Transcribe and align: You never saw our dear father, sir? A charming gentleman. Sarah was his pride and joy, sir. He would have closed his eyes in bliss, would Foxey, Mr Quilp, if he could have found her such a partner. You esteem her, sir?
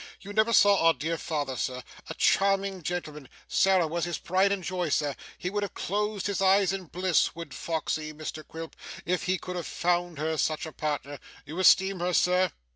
You 0.19 0.33
never 0.33 0.51
saw 0.51 0.87
our 0.87 0.95
dear 0.95 1.15
father, 1.15 1.55
sir? 1.55 1.83
A 2.09 2.15
charming 2.15 2.81
gentleman. 2.81 3.29
Sarah 3.47 3.85
was 3.85 4.05
his 4.05 4.17
pride 4.17 4.51
and 4.51 4.63
joy, 4.63 4.89
sir. 4.89 5.15
He 5.37 5.51
would 5.51 5.61
have 5.61 5.75
closed 5.75 6.25
his 6.25 6.41
eyes 6.41 6.73
in 6.73 6.85
bliss, 6.85 7.35
would 7.35 7.53
Foxey, 7.53 8.11
Mr 8.11 8.43
Quilp, 8.43 8.75
if 9.05 9.25
he 9.25 9.37
could 9.37 9.55
have 9.57 9.67
found 9.67 10.17
her 10.17 10.37
such 10.39 10.65
a 10.65 10.71
partner. 10.71 11.19
You 11.45 11.59
esteem 11.59 11.99
her, 11.99 12.13
sir? 12.13 12.51